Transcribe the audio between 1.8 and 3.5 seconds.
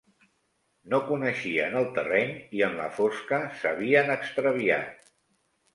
el terreny i en la fosca